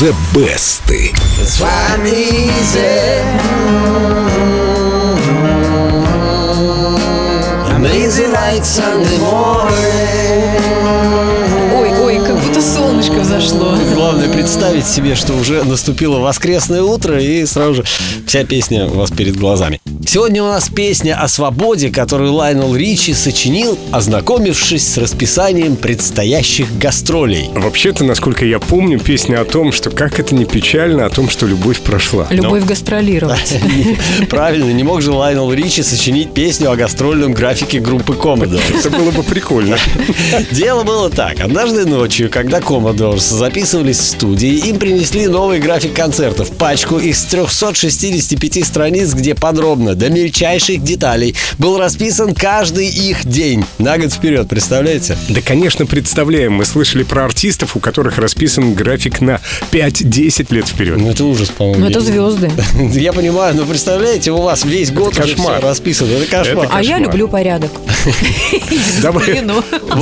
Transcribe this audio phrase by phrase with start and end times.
[0.00, 0.80] The Best.
[1.60, 3.20] Why I'm easy.
[7.68, 10.40] I'm easy like Sunday morning.
[11.74, 13.76] Ой, ой, как будто солнышко взошло.
[13.94, 17.84] Главное представить себе, что уже наступило воскресное утро и сразу же
[18.30, 19.80] вся песня у вас перед глазами.
[20.06, 27.48] Сегодня у нас песня о свободе, которую Лайнел Ричи сочинил, ознакомившись с расписанием предстоящих гастролей.
[27.54, 31.44] Вообще-то, насколько я помню, песня о том, что как это не печально, о том, что
[31.46, 32.28] любовь прошла.
[32.30, 33.58] Любовь гастролировать.
[34.30, 38.62] Правильно, не мог же Лайнел Ричи сочинить песню о гастрольном графике группы Commodore.
[38.78, 39.76] Это было бы прикольно.
[40.52, 41.40] Дело было так.
[41.40, 47.24] Однажды ночью, когда Commodores записывались в студии, им принесли новый график концертов, пачку из
[48.20, 53.64] 365 страниц, где подробно, до мельчайших деталей, был расписан каждый их день.
[53.78, 55.16] На год вперед, представляете?
[55.28, 56.52] Да, конечно, представляем.
[56.52, 59.40] Мы слышали про артистов, у которых расписан график на
[59.72, 60.98] 5-10 лет вперед.
[60.98, 61.80] Ну, это ужас, по-моему.
[61.80, 62.50] Ну, это звезды.
[62.92, 65.58] Я понимаю, но представляете, у вас весь год уже кошмар.
[65.58, 66.12] всё расписано.
[66.12, 66.68] Это кошмар.
[66.70, 67.70] А я люблю порядок.
[69.02, 69.26] Давай.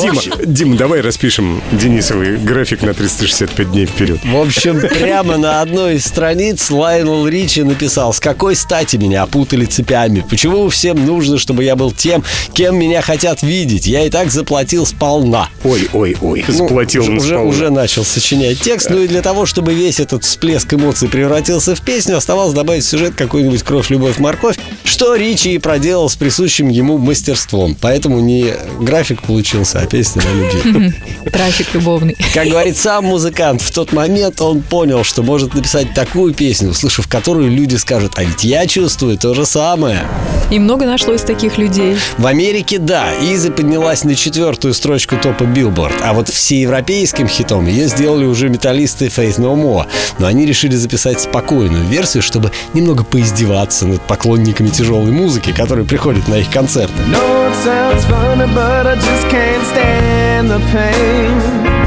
[0.00, 4.20] Дима, Дима, давай распишем Денисовый график на 365 дней вперед.
[4.24, 9.64] В общем, прямо на одной из страниц Лайнел Ричи написал, с какой стати меня опутали
[9.64, 12.22] цепями, почему всем нужно, чтобы я был тем,
[12.54, 15.48] кем меня хотят видеть, я и так заплатил сполна.
[15.64, 17.42] Ой, ой, ой, Ну, заплатил уже, сполна.
[17.44, 21.80] уже начал сочинять текст, ну и для того, чтобы весь этот всплеск эмоций превратился в
[21.82, 26.68] песню, оставалось добавить в сюжет какую-нибудь кровь, любовь, морковь, что Ричи и проделал с присущим
[26.68, 27.76] ему мастерством.
[27.80, 30.92] Поэтому не график получился, а песня на любви.
[31.32, 32.16] Трафик любовный.
[32.34, 37.06] Как говорит сам музыкант, в тот момент он понял, что может написать такую песню, услышав
[37.08, 40.06] которую люди скажут, а ведь я чувствую то же самое.
[40.50, 41.96] И много нашлось таких людей.
[42.16, 47.86] В Америке, да, Изи поднялась на четвертую строчку топа Billboard, а вот всеевропейским хитом ее
[47.88, 49.86] сделали уже металлисты Faith No More.
[50.18, 56.28] Но они решили записать спокойную версию, чтобы немного поиздеваться над поклонниками тяжелой музыки, которые приходят
[56.28, 56.94] на их концерты.
[57.10, 61.78] No, it sounds funny, but I just can't stand the pain.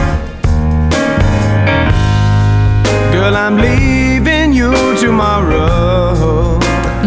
[3.12, 5.81] Girl, I'm leaving you tomorrow.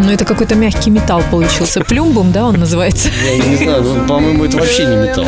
[0.04, 1.80] Ну, это какой-то мягкий металл получился.
[1.80, 3.08] Плюмбум, да, он называется?
[3.24, 5.24] Я не знаю, ну, по-моему, это вообще не металл.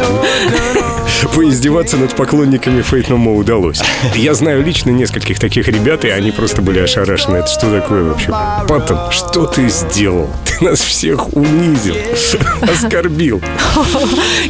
[1.34, 3.80] Поиздеваться над поклонниками Fate No More удалось.
[4.14, 7.36] Я знаю лично нескольких таких ребят, и они просто были ошарашены.
[7.36, 8.28] Это что такое вообще?
[8.68, 10.30] Паттон, что ты сделал?
[10.44, 11.96] Ты нас всех унизил,
[12.62, 13.42] оскорбил.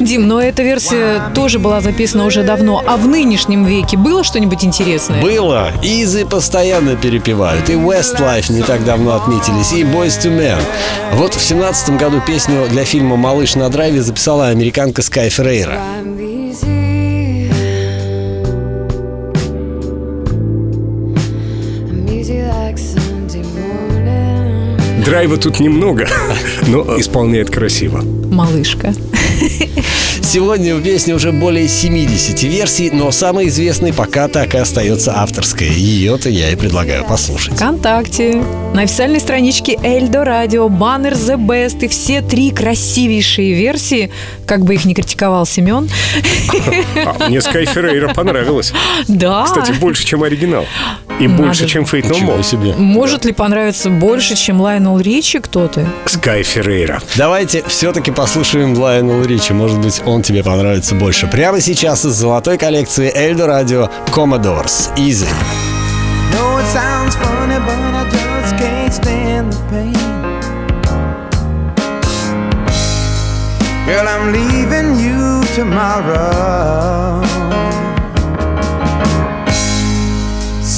[0.00, 2.82] Дим, но эта версия тоже была записана уже давно.
[2.86, 5.22] А в нынешнем веке было что-нибудь интересное?
[5.22, 5.72] Было.
[5.82, 7.68] Изи постоянно перепевают.
[7.70, 10.60] И Westlife не так давно отметились, и Boys to Men.
[11.12, 15.80] Вот в семнадцатом году песню для фильма «Малыш на драйве» записала американка Скай Феррейра.
[25.06, 26.08] Драйва тут немного,
[26.66, 28.02] но исполняет красиво.
[28.02, 28.92] Малышка.
[30.20, 35.68] Сегодня у песни уже более 70 версий, но самой известной пока так и остается авторская.
[35.68, 37.54] Ее-то я и предлагаю послушать.
[37.54, 38.42] ВКонтакте.
[38.74, 44.10] На официальной страничке Эльдо Радио, баннер The Best и все три красивейшие версии,
[44.44, 45.88] как бы их ни критиковал Семен.
[46.96, 48.72] А, мне Скай Феррейра понравилось.
[49.08, 49.44] Да.
[49.44, 50.66] Кстати, больше, чем оригинал.
[51.18, 52.42] И Надо больше, чем Fate No More.
[52.42, 52.74] себе.
[52.76, 55.86] Может ли понравиться больше, чем Лайнел Ричи кто-то?
[56.04, 57.00] Скай Феррейра.
[57.16, 59.54] Давайте все-таки послушаем Лайонела Ричи.
[59.54, 61.26] Может быть, он тебе понравится больше.
[61.26, 64.90] Прямо сейчас из золотой коллекции Эльдо Радио Commodores.
[64.96, 65.26] Easy.
[66.34, 69.94] No, it sounds funny, but I just can't stand the pain.
[73.86, 77.22] Girl, I'm leaving you tomorrow.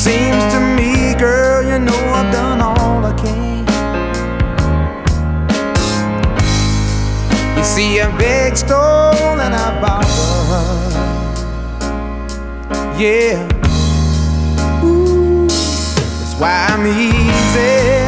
[0.08, 3.58] Seems to me, girl, you know I've done all I can.
[7.58, 10.94] You see, I beg, stole, and I borrowed.
[12.99, 13.46] Yeah.
[14.82, 18.07] Ooh, That's why I'm easy.